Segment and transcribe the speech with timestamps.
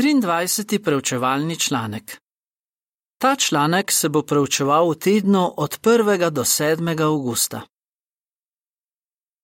[0.00, 0.78] 23.
[0.82, 2.20] preučevalni članek.
[3.18, 6.30] Ta članek se bo preučeval v tednu od 1.
[6.30, 7.02] do 7.
[7.02, 7.60] augusta.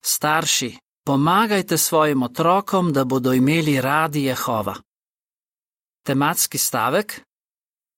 [0.04, 4.74] Starši, pomagajte svojim otrokom, da bodo imeli radi Jehova.
[6.06, 7.20] Tematski stavek: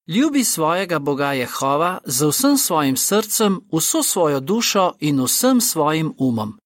[0.06, 6.59] Ljubi svojega Boga Jehova z vsem svojim srcem, vso svojo dušo in vsem svojim umom.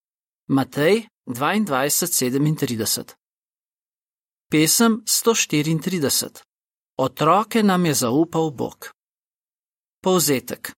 [0.49, 3.22] Matej 22:37
[4.53, 6.43] Pesem 134
[6.99, 8.91] Otroke nam je zaupal Bog.
[10.05, 10.73] Povzetek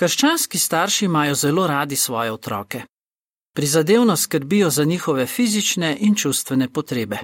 [0.00, 2.82] Krščanski starši imajo zelo radi svoje otroke.
[3.56, 7.18] Prizadevno skrbijo za njihove fizične in čustvene potrebe.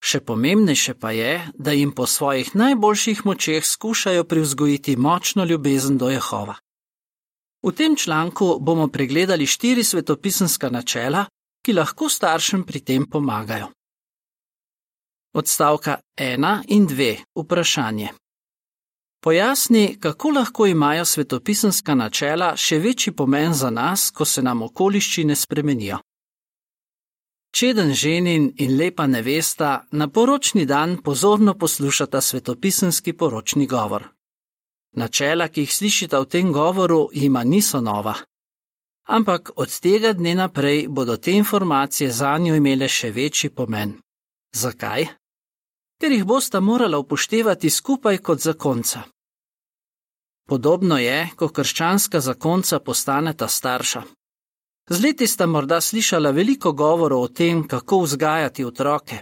[0.00, 6.08] Še pomembnejše pa je, da jim po svojih najboljših močeh skušajo privzgojiti močno ljubezen do
[6.08, 6.54] Jehova.
[7.62, 11.26] V tem članku bomo pregledali štiri svetopisanska načela,
[11.64, 13.68] ki lahko staršem pri tem pomagajo.
[15.38, 17.16] Odstavka 1 in 2.
[17.34, 18.08] Vprašanje.
[19.22, 25.36] Pojasni, kako lahko imajo svetopisanska načela še večji pomen za nas, ko se nam okoliščine
[25.36, 25.98] spremenijo.
[27.54, 34.08] Čeden ženin in lepa nevesta na poročni dan pozorno poslušata svetopisanski poročni govor.
[34.96, 38.16] Načela, ki jih slišite v tem govoru, jima niso nova.
[39.06, 43.94] Ampak od tega dne naprej bodo te informacije za njo imele še večji pomen.
[44.52, 45.17] Zakaj?
[46.00, 49.02] Ker jih bosta morala upoštevati skupaj kot zakonca.
[50.48, 54.02] Podobno je, ko krščanska zakonca postaneta starša.
[54.88, 59.18] Z leti sta morda slišala veliko govorov o tem, kako vzgajati otroke.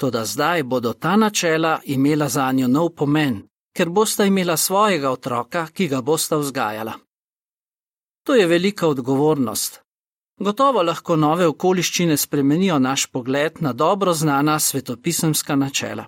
[0.00, 3.42] Toda zdaj bodo ta načela imela za njo nov pomen,
[3.76, 6.92] ker bosta imela svojega otroka, ki ga bosta vzgajala.
[8.26, 9.80] To je velika odgovornost,
[10.38, 16.06] Gotovo lahko nove okoliščine spremenijo naš pogled na dobro znana svetopisemska načela.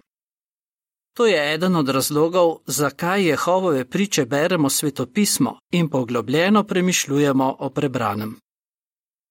[1.16, 8.36] To je eden od razlogov, zakaj Jehovove priče beremo svetopismo in poglobljeno premišljujemo o prebranem.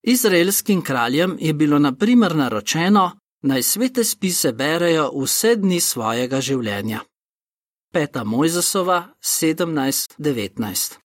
[0.03, 6.99] Izraelskim kraljem je bilo na primer naročeno, naj svete spise berejo vse dni svojega življenja.
[7.93, 10.97] Peta Mojzesova 17:19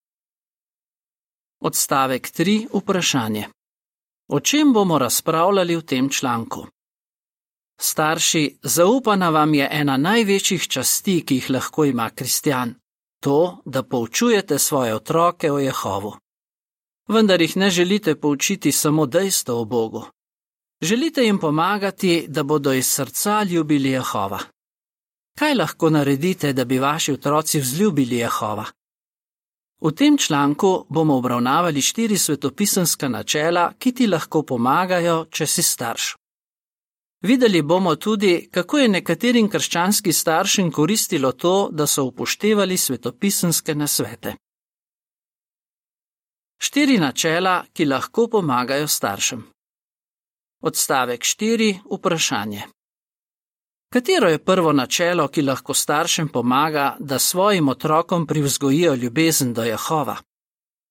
[1.59, 2.67] Odstavek 3.
[2.73, 3.47] Vprašanje.
[4.27, 6.67] O čem bomo razpravljali v tem članku?
[7.81, 12.73] Starši, zaupana vam je ena največjih časti, ki jih lahko ima kristjan:
[13.19, 16.13] to, da poučujete svoje otroke o Jehovu.
[17.07, 20.05] Vendar jih ne želite poučiti samo dejstvo o Bogu.
[20.81, 24.39] Želite jim pomagati, da bodo iz srca ljubili Jehova.
[25.37, 28.65] Kaj lahko naredite, da bi vaši otroci vzljubili Jehova?
[29.81, 36.15] V tem članku bomo obravnavali štiri svetopisanska načela, ki ti lahko pomagajo, če si starš.
[37.21, 44.35] Videli bomo tudi, kako je nekaterim krščanskim staršem koristilo to, da so upoštevali svetopisanske nasvete.
[46.57, 49.43] Štiri načela, ki lahko pomagajo staršem.
[50.61, 51.79] Odstavek 4.
[51.91, 52.74] Vprašanje.
[53.95, 60.15] Katero je prvo načelo, ki lahko staršem pomaga, da svojim otrokom privzgojijo ljubezen do Jehova?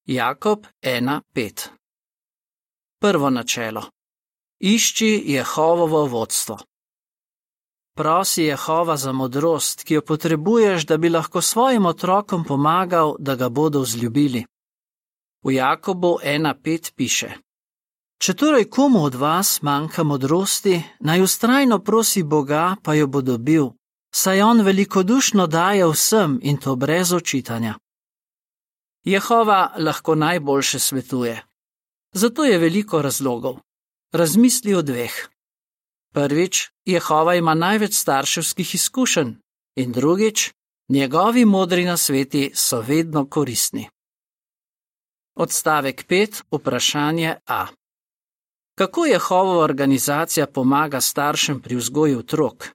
[0.06, 1.68] Jakob 1:5
[3.00, 3.82] Prvo načelo:
[4.60, 6.58] Išči Jehovovo vodstvo.
[7.96, 13.48] Prosi Jehova za modrost, ki jo potrebuješ, da bi lahko svojim otrokom pomagal, da ga
[13.48, 14.44] bodo vzljubili.
[15.42, 17.32] V Jakobu 1:5 piše:
[18.18, 23.70] Če torej komu od vas manjka modrosti, naj ustrajno prosi Boga, pa jo bo dobil,
[24.14, 27.74] saj on velikodušno daje vsem in to brez očitanja.
[29.04, 31.42] Jehova lahko najboljše svetuje.
[32.14, 33.58] Zato je veliko razlogov.
[34.12, 35.14] Razmisli o dveh.
[36.14, 39.34] Prvič, Jehova ima največ starševskih izkušenj,
[39.76, 40.52] in drugič,
[40.88, 43.88] njegovi modri nasveti so vedno koristni.
[45.34, 46.42] Odstavek 5.
[46.50, 47.66] Vprašanje A.
[48.78, 52.68] Kako Jehova organizacija pomaga staršem pri vzgoju otrok?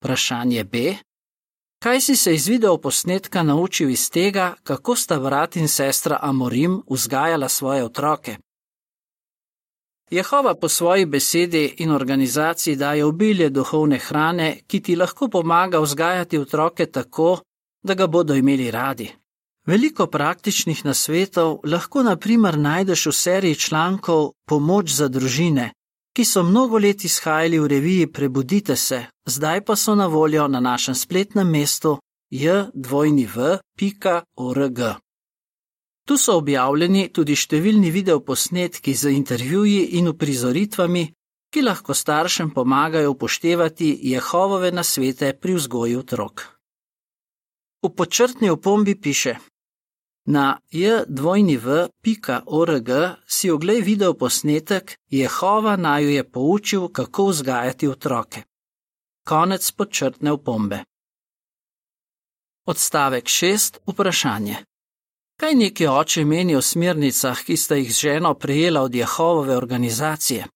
[0.00, 0.94] Vprašanje B.
[1.82, 7.48] Kaj si se iz videoposnetka naučil iz tega, kako sta brat in sestra Amorim vzgajala
[7.48, 8.36] svoje otroke?
[10.10, 16.38] Jehova po svoji besedi in organizaciji daje obilje duhovne hrane, ki ti lahko pomaga vzgajati
[16.38, 17.38] otroke tako,
[17.82, 19.21] da ga bodo imeli radi.
[19.66, 25.72] Veliko praktičnih nasvetov lahko naprimer najdeš v seriji člankov Pomoč za družine,
[26.16, 30.60] ki so mnogo let izhajali v reviji Prebudite se, zdaj pa so na voljo na
[30.60, 31.98] našem spletnem mestu
[32.30, 34.80] jdvojniv.org.
[36.08, 41.12] Tu so objavljeni tudi številni videoposnetki z intervjuji in uprizoritvami,
[41.54, 46.42] ki lahko staršem pomagajo upoštevati Jehovove nasvete pri vzgoju otrok.
[47.82, 49.36] V počrtni opombi piše:
[50.24, 52.88] Na jdvojni.org
[53.26, 58.42] si oglej video posnetek Jehova naju je poučil, kako vzgajati otroke.
[59.26, 60.84] Konec počrtne opombe.
[62.66, 63.78] Odstavek 6.
[63.86, 64.56] Vprašanje.
[65.40, 70.46] Kaj neki oče meni o smernicah, ki sta jih z ženo prejela od Jehovove organizacije?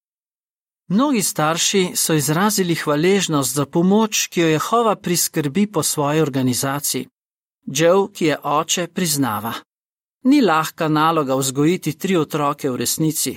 [0.88, 7.06] Mnogi starši so izrazili hvaležnost za pomoč, ki jo Jehova priskrbi po svoji organizaciji.
[7.66, 9.52] Joe, ki je oče, priznava:
[10.24, 13.36] Ni lahka naloga vzgojiti tri otroke v resnici.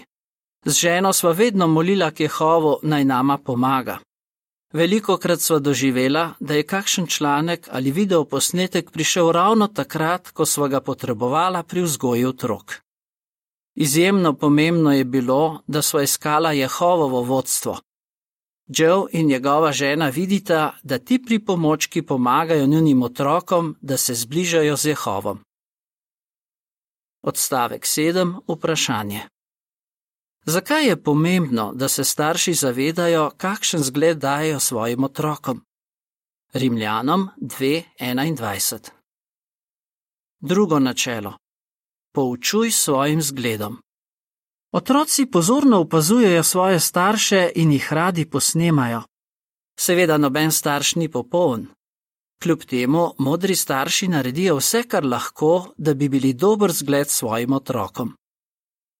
[0.66, 4.00] Z ženo sva vedno molila k Jehovu naj nama pomaga.
[4.74, 10.46] Veliko krat sva doživela, da je kakšen članek ali video posnetek prišel ravno takrat, ko
[10.46, 12.76] sva ga potrebovala pri vzgoji otrok.
[13.76, 17.78] Izjemno pomembno je bilo, da sva iskala Jehovovo vodstvo.
[18.70, 24.86] Joe in njegova žena vidita, da ti pripomočki pomagajo njunim otrokom, da se zbližajo z
[24.86, 25.40] Jehovom.
[27.22, 28.42] Odstavek 7.
[28.48, 29.22] Vprašanje.
[30.46, 35.62] Zakaj je pomembno, da se starši zavedajo, kakšen zgled dajo svojim otrokom?
[36.54, 38.90] Rimljanom 2.21.
[40.40, 41.34] Drugo načelo.
[42.14, 43.78] Poučuj svojim zgledom.
[44.72, 49.02] Otroci pozorno opazujejo svoje starše in jih radi posnemajo.
[49.80, 51.68] Seveda, noben starš ni popoln.
[52.44, 58.14] Kljub temu, modri starši naredijo vse, kar lahko, da bi bili dober zgled svojim otrokom.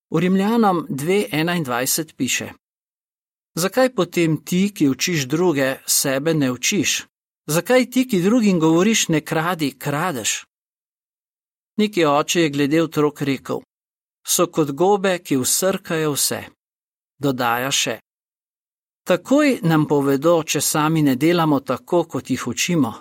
[0.10, 2.50] V Rimljanom 2.21 piše:
[3.56, 7.06] Zakaj potem ti, ki učiš druge, sebe ne učiš?
[7.48, 10.46] Zakaj ti, ki drugim govoriš, ne kradi, kradeš?
[11.78, 13.62] Neki oče je glede otrok rekel:
[14.28, 16.44] So kot gobe, ki usrkajo vse.
[17.20, 18.00] Dodaja še:
[19.10, 22.92] Takoj nam povedo, če sami ne delamo tako, kot jih učimo.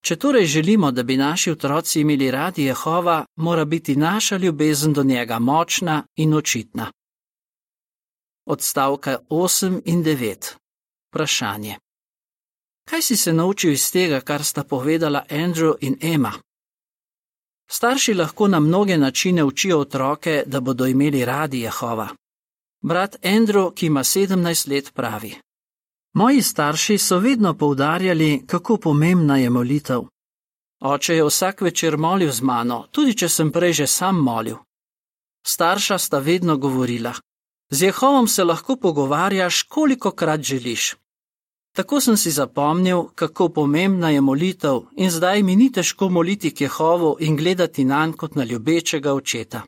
[0.00, 5.02] Če torej želimo, da bi naši otroci imeli radi Jehova, mora biti naša ljubezen do
[5.02, 6.86] njega močna in očitna.
[8.46, 10.54] Odstavka 8 in 9.
[11.10, 11.76] Vprašanje.
[12.88, 16.32] Kaj si se naučil iz tega, kar sta povedala Andrew in Emma?
[17.70, 22.08] Starši lahko na mnoge načine učijo otroke, da bodo imeli radi Jehova.
[22.82, 25.34] Brat Andrew, ki ima 17 let, pravi:
[26.14, 30.02] Moji starši so vedno poudarjali, kako pomembna je molitev.
[30.80, 34.56] Oče je vsak večer molil z mano, tudi če sem prej že sam molil.
[35.46, 37.12] Starša sta vedno govorila:
[37.70, 40.96] Z Jehovom se lahko pogovarjaš, koliko krat želiš.
[41.78, 46.60] Tako sem si zapomnil, kako pomembna je molitev, in zdaj mi ni težko moliti k
[46.60, 49.62] Jehovu in gledati na njega kot na ljubečega očeta.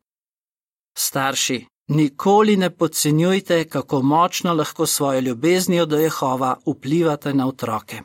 [0.99, 8.03] Starši, Nikoli ne podcenjujte, kako močno lahko svojo ljubeznijo do Jehova vplivate na otroke.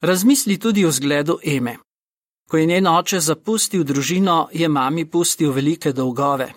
[0.00, 1.76] Razmisli tudi o zgledu Eme.
[2.50, 6.52] Ko je njen oče zapustil družino, je mami pustil velike dolgove.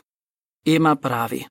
[0.66, 1.46] Ema pravi: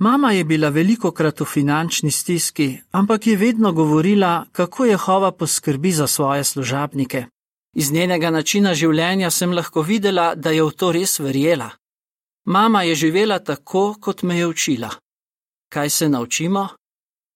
[0.00, 5.92] Mama je bila veliko krat v finančni stiski, ampak je vedno govorila, kako Jehova poskrbi
[5.92, 7.24] za svoje služabnike.
[7.76, 11.70] Iz njenega načina življenja sem lahko videla, da je v to res verjela.
[12.44, 14.90] Mama je živela tako, kot me je učila.
[15.68, 16.68] Kaj se naučimo?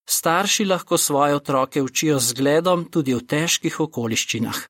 [0.09, 4.65] Starši lahko svoje otroke učijo zgledom tudi v težkih okoliščinah.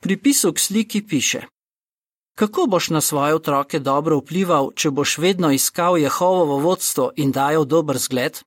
[0.00, 1.44] Pri pisu k sliki piše:
[2.34, 7.64] Kako boš na svoje otroke dobro vplival, če boš vedno iskal Jehovovo vodstvo in dajal
[7.64, 8.40] dober zgled?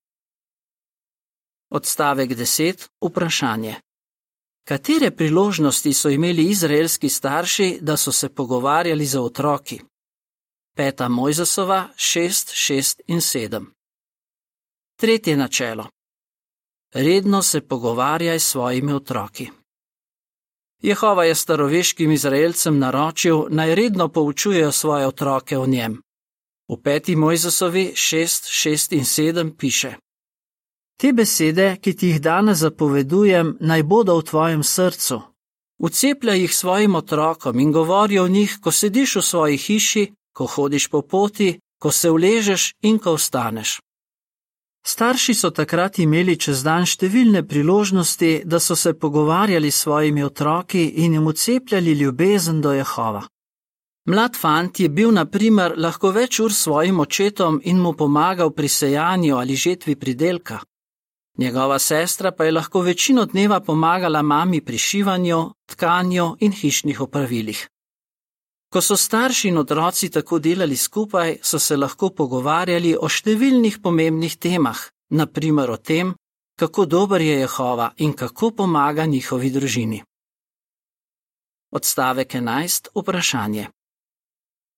[1.69, 2.87] Odstavek 10.
[3.01, 3.75] Vprašanje.
[4.67, 9.81] Katere priložnosti so imeli izraelski starši, da so se pogovarjali za otroki?
[10.75, 13.65] Peta Mojzesova 6, 6 in 7.
[14.99, 15.87] Tretje načelo.
[16.93, 19.49] Redno se pogovarjaj s svojimi otroki.
[20.81, 26.01] Jehova je staroveškim Izraelcem naročil, naj redno poučujejo svoje otroke o njem.
[26.69, 29.93] V peti Mojzesovi 6, 6 in 7 piše:
[30.97, 35.21] Te besede, ki ti jih danes zapovedujem, naj bodo v tvojem srcu.
[35.79, 40.87] Ucepljaj jih svojim otrokom in govori o njih, ko sediš v svoji hiši, ko hodiš
[40.87, 43.79] po poti, ko se uležeš in ko vstaneš.
[44.87, 50.83] Starši so takrat imeli čez dan številne priložnosti, da so se pogovarjali s svojimi otroki
[51.03, 53.23] in jim ucepljali ljubezen do Jehova.
[54.05, 58.53] Mlad fant je bil, na primer, lahko več ur s svojim očetom in mu pomagal
[58.53, 60.59] pri sejanju ali žetvi pridelka.
[61.37, 67.67] Njegova sestra pa je lahko večino dneva pomagala mami pri šivanju, tkanju in hišnih opravilih.
[68.75, 74.33] Ko so starši in otroci tako delali skupaj, so se lahko pogovarjali o številnih pomembnih
[74.35, 74.81] temah,
[75.15, 76.09] naprimer o tem,
[76.59, 80.01] kako dober je Jehova in kako pomaga njihovi družini.
[81.71, 82.91] Odstavek 11.
[82.99, 83.69] Vprašanje.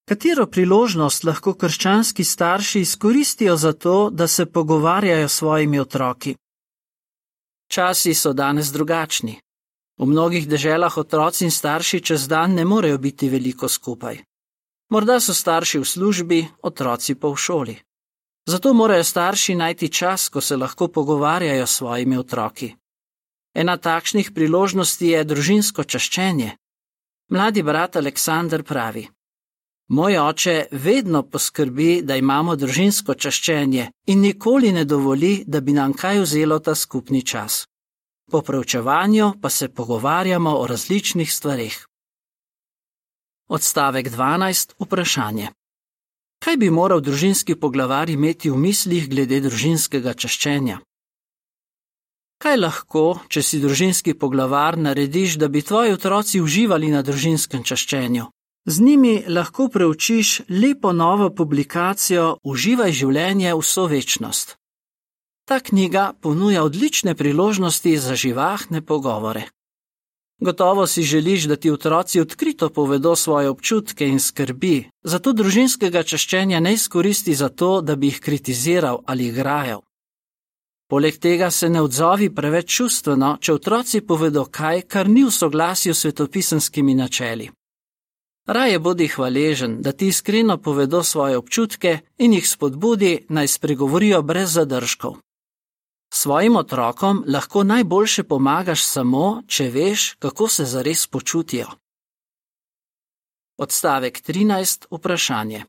[0.05, 6.35] Katero priložnost lahko krščanski starši izkoristijo za to, da se pogovarjajo s svojimi otroki?
[7.73, 9.39] Časi so danes drugačni.
[9.97, 14.21] V mnogih deželah otroci in starši čez dan ne morejo biti veliko skupaj.
[14.89, 17.75] Morda so starši v službi, otroci pa v šoli.
[18.47, 22.75] Zato morajo starši najti čas, ko se lahko pogovarjajo s svojimi otroki.
[23.53, 26.51] Ena takšnih priložnosti je družinsko čaščenje.
[27.33, 29.07] Mladi brat Aleksandr pravi:
[29.89, 35.93] Moj oče vedno poskrbi, da imamo družinsko čaščenje in nikoli ne dovoli, da bi nam
[35.93, 37.65] kaj vzelo ta skupni čas.
[38.31, 41.87] Po preučevanju pa se pogovarjamo o različnih stvarih.
[43.49, 44.73] Odstavek 12.
[44.79, 45.47] Vprašanje.
[46.43, 50.79] Kaj bi moral družinski poglavar imeti v mislih glede družinskega čaščenja?
[52.43, 58.27] Kaj lahko, če si družinski poglavar, narediš, da bi tvoji otroci uživali na družinskem čaščenju?
[58.67, 64.57] Z njimi lahko preučiš lepo novo publikacijo Uživaj življenje vso večnost.
[65.47, 69.43] Ta knjiga ponuja odlične priložnosti za živahne pogovore.
[70.39, 76.59] Gotovo si želiš, da ti otroci odkrito povedo svoje občutke in skrbi, zato družinskega čaščenja
[76.59, 79.81] ne izkoristi za to, da bi jih kritiziral ali igrajal.
[80.89, 85.93] Poleg tega se ne odzovi preveč čustveno, če otroci povedo kaj, kar ni v soglasju
[85.93, 87.49] s svetopisanskimi načeli.
[88.47, 94.53] Raje bodi hvaležen, da ti iskreno povedo svoje občutke in jih spodbudi, naj spregovorijo brez
[94.53, 95.17] zadržkov.
[96.13, 101.67] Svojim otrokom lahko najboljše pomagaš samo, če veš, kako se zares počutijo.
[103.57, 104.85] Odstavek 13.
[104.91, 105.63] Vprašanje.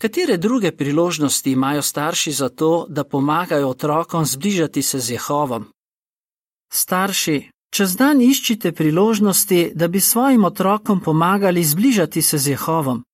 [0.00, 5.64] Katere druge priložnosti imajo starši za to, da pomagajo otrokom zbližati se z Jehovom?
[6.72, 13.04] Starši, Čez dan iščite priložnosti, da bi svojim otrokom pomagali zbližati se z Jehovom.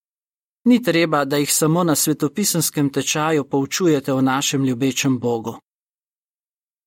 [0.65, 5.59] Ni treba, da jih samo na svetopisenskem tečaju poučujete o našem ljubečem Bogu.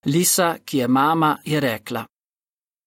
[0.06, 2.06] Lisa, ki je mama, je rekla: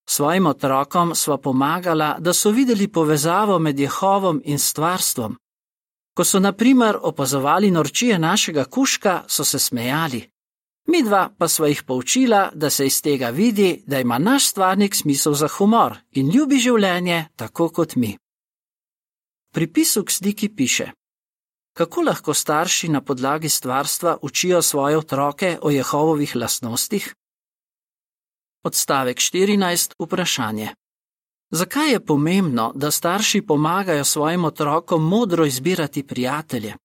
[0.09, 5.37] Svojim otrokom sva pomagala, da so videli povezavo med Jehovom in stvarstvom.
[6.15, 10.29] Ko so, na primer, opazovali norčije našega kuška, so se smejali.
[10.87, 14.95] Mi dva pa sva jih poučila, da se iz tega vidi, da ima naš stvarnik
[14.95, 18.17] smisel za humor in ljubi življenje tako kot mi.
[19.53, 20.91] Pri pisu k sliki piše:
[21.73, 27.15] Kako lahko starši na podlagi stvarstva učijo svoje otroke o Jehovovih lastnostih?
[28.63, 29.93] Odstavek 14.
[29.99, 30.69] Vprašanje.
[31.51, 36.75] Zakaj je pomembno, da starši pomagajo svojim otrokom modro izbirati prijatelje?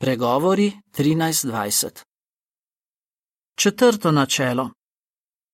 [0.00, 2.04] Pregovori 13:20.
[3.58, 4.70] Četrto načelo.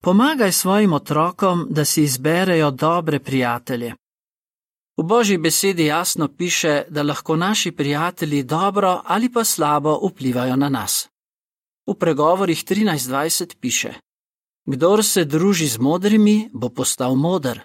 [0.02, 3.94] Pomagaj svojim otrokom, da si izberejo dobre prijatelje.
[5.02, 10.68] V Božji besedi jasno piše, da lahko naši prijatelji dobro ali pa slabo vplivajo na
[10.68, 11.08] nas.
[11.86, 13.92] V pregovorih 13:20 piše:
[14.66, 17.60] Kdor se druži z modrimi, bo postal modr,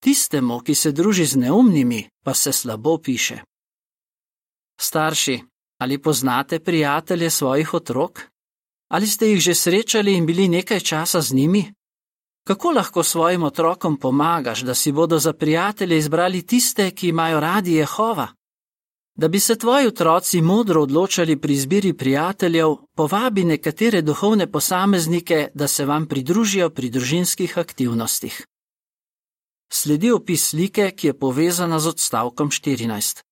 [0.00, 3.40] tistemu, ki se druži z neumnimi, pa se slabo piše.
[4.80, 5.40] Starši,
[5.78, 8.20] ali poznate prijatelje svojih otrok?
[8.90, 11.72] Ali ste jih že srečali in bili nekaj časa z njimi?
[12.44, 17.72] Kako lahko svojim otrokom pomagaš, da si bodo za prijatelje izbrali tiste, ki imajo radi
[17.72, 18.28] Jehova?
[19.14, 25.68] Da bi se tvoji otroci modro odločali pri izbiri prijateljev, povabi nekatere duhovne posameznike, da
[25.68, 28.46] se vam pridružijo pri družinskih aktivnostih.
[29.72, 33.22] Sledi opis slike, ki je povezana z odstavkom 14.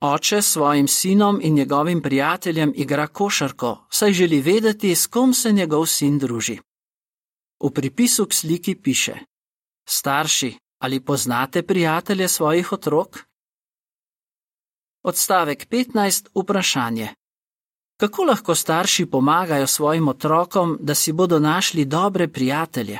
[0.00, 5.52] Oče s svojim sinom in njegovim prijateljem igra košarko, saj želi vedeti, s kom se
[5.52, 6.58] njegov sin druži.
[7.62, 9.14] V pripisu k sliki piše:
[9.88, 13.18] Starši, ali poznate prijatelje svojih otrok?
[15.04, 16.28] Odstavek 15.
[16.34, 17.08] Vprašanje.
[18.00, 22.98] Kako lahko starši pomagajo svojim otrokom, da si bodo našli dobre prijatelje?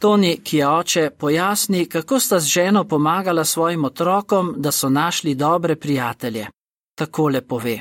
[0.00, 5.34] Toni, ki je oče, pojasni, kako sta z ženo pomagala svojim otrokom, da so našli
[5.34, 6.46] dobre prijatelje.
[6.94, 7.80] Takole pove.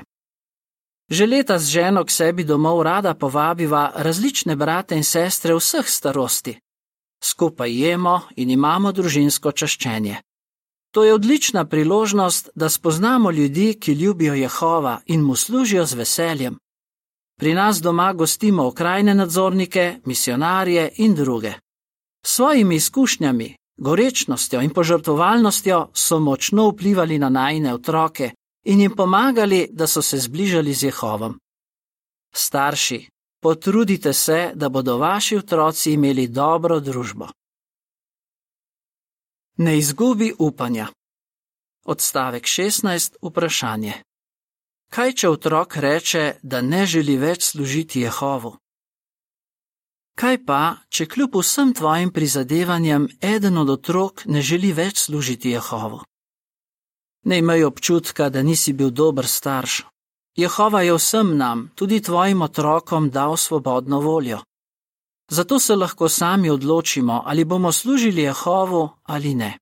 [1.13, 6.57] Že leta z ženo k sebi domov rada povabiva različne brate in sestre vseh starosti.
[7.21, 10.17] Skupaj jemo in imamo družinsko čaščenje.
[10.93, 16.57] To je odlična priložnost, da spoznamo ljudi, ki ljubijo Jehova in mu služijo z veseljem.
[17.37, 21.53] Pri nas doma gostimo okrajne nadzornike, misionarje in druge.
[22.25, 28.31] S svojimi izkušnjami, gorečnostjo in požrtovalnostjo so močno vplivali na najne otroke
[28.63, 31.39] in jim pomagali, da so se zbližali z Jehovom.
[32.35, 33.09] Starši,
[33.41, 37.27] potrudite se, da bodo vaši otroci imeli dobro družbo.
[39.57, 40.87] Ne izgubi upanja.
[41.85, 43.15] Odstavek 16.
[43.21, 43.93] Vprašanje.
[44.89, 48.55] Kaj, če otrok reče, da ne želi več služiti Jehovu?
[50.15, 56.03] Kaj pa, če kljub vsem tvojim prizadevanjem eden od otrok ne želi več služiti Jehovu?
[57.23, 59.83] Ne imej občutka, da nisi bil dober starš.
[60.35, 64.39] Jehova je vsem nam, tudi tvojim otrokom, dal svobodno voljo.
[65.29, 69.57] Zato se lahko sami odločimo, ali bomo služili Jehovu ali ne.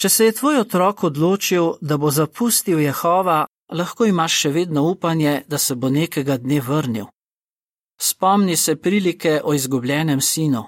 [0.00, 5.42] Če se je tvoj otrok odločil, da bo zapustil Jehova, lahko imaš še vedno upanje,
[5.48, 7.06] da se bo nekega dne vrnil.
[8.00, 10.64] Spomni se prilike o izgubljenem sinu.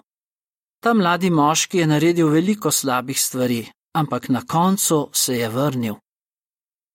[0.82, 5.94] Ta mladi moški je naredil veliko slabih stvari, ampak na koncu se je vrnil.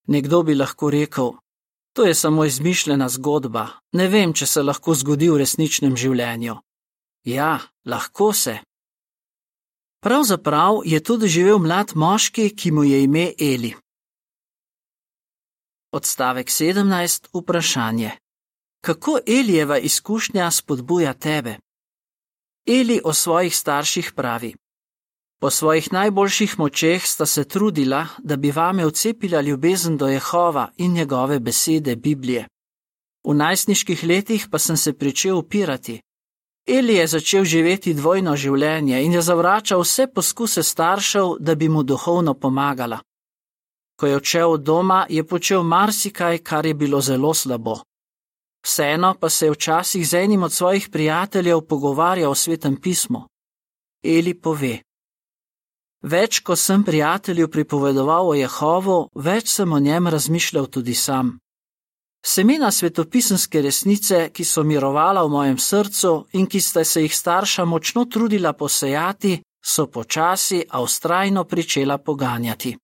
[0.08, 1.32] Nekdo bi lahko rekel:
[1.94, 6.56] To je samo izmišljena zgodba, ne vem, če se lahko zgodi v resničnem življenju.
[7.25, 8.60] Ja, lahko se.
[10.04, 13.74] Pravzaprav je to doživel mlad moški, ki mu je ime Eli.
[15.92, 17.27] Odstavek 17.
[17.34, 18.12] Vprašanje
[18.88, 21.58] kako Elijeva izkušnja spodbuja tebe.
[22.68, 24.56] Eli o svojih starših pravi:
[25.39, 30.94] Po svojih najboljših močeh sta se trudila, da bi vame vcepila ljubezen do Jehova in
[30.94, 32.48] njegove besede Biblije.
[33.27, 36.01] V najstniških letih pa sem se pričel upirati.
[36.67, 41.84] Eli je začel živeti dvojno življenje in je zavračal vse poskuse staršev, da bi mu
[41.84, 43.00] duhovno pomagala.
[44.00, 47.77] Ko je odšel od doma, je počel marsikaj, kar je bilo zelo slabo.
[48.65, 53.24] Vseeno pa se je včasih z enim od svojih prijateljev pogovarjal o svetem pismu.
[54.03, 54.87] Eli pove:
[56.04, 61.39] Več, ko sem prijatelju pripovedoval o Jehovu, več sem o njem razmišljal tudi sam.
[62.25, 67.66] Semena svetopisanske resnice, ki so mirovala v mojem srcu in ki sta se jih starša
[67.66, 72.77] močno trudila posejati, so počasi, a ustrajno pričela poganjati.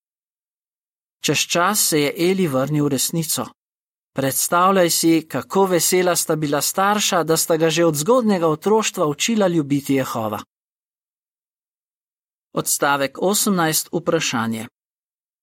[1.24, 3.46] Čez čas se je Eli vrnil v resnico.
[4.14, 9.48] Predstavljaj si, kako vesela sta bila starša, da sta ga že od zgodnega otroštva učila
[9.48, 10.40] ljubiti Jehova.
[12.54, 13.88] Odstavek 18.
[13.92, 14.66] Vprašanje.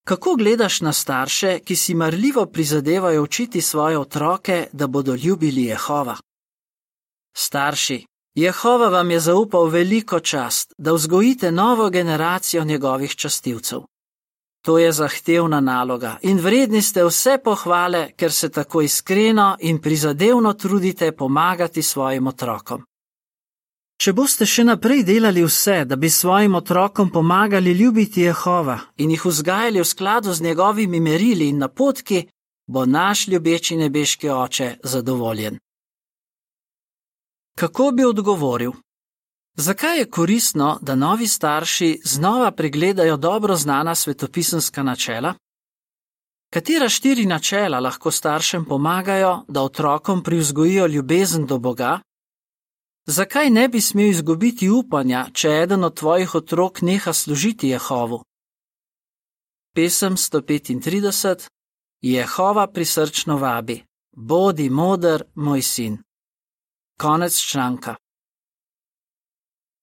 [0.06, 6.16] Kako gledaš na starše, ki si marljivo prizadevajo učiti svoje otroke, da bodo ljubili Jehova?
[7.36, 13.80] Starši, Jehova vam je zaupal veliko čast, da vzgojite novo generacijo njegovih častilcev.
[14.64, 20.52] To je zahtevna naloga in vredni ste vse pohvale, ker se tako iskreno in prizadevno
[20.52, 22.84] trudite pomagati svojim otrokom.
[24.02, 29.26] Če boste še naprej delali vse, da bi svojim otrokom pomagali ljubiti Jehova in jih
[29.28, 32.24] vzgajali v skladu z njegovimi merili in napotki,
[32.66, 35.60] bo naš ljubeči nebeški oče zadovoljen.
[37.54, 38.72] Kako bi odgovoril?
[39.54, 45.34] Zakaj je koristno, da novi starši znova pregledajo dobro znana svetopisanska načela?
[46.50, 52.00] Katera štiri načela lahko staršem pomagajo, da otrokom privzgojijo ljubezen do Boga?
[53.06, 58.24] Zakaj ne bi smel izgubiti upanja, če eden od tvojih otrok neha služiti Jehovu?
[59.74, 61.48] Pesem 135:
[62.02, 63.84] Jehova prisrčno vabi:
[64.16, 65.98] Bodi moder, moj sin.
[67.00, 67.96] Konec članka.